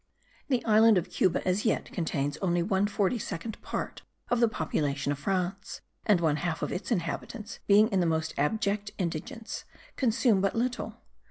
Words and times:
The 0.47 0.65
island 0.65 0.97
of 0.97 1.11
Cuba 1.11 1.47
as 1.47 1.63
yet 1.63 1.91
contains 1.91 2.35
only 2.37 2.63
one 2.63 2.87
forty 2.87 3.19
second 3.19 3.61
part 3.61 4.01
of 4.29 4.39
the 4.39 4.47
population 4.47 5.11
of 5.11 5.19
France; 5.19 5.81
and 6.07 6.19
one 6.19 6.37
half 6.37 6.63
of 6.63 6.71
its 6.71 6.89
inhabitants, 6.91 7.59
being 7.67 7.87
in 7.89 7.99
the 7.99 8.07
most 8.07 8.33
abject 8.35 8.89
indigence, 8.97 9.63
consume 9.97 10.41
but 10.41 10.55
little. 10.55 11.01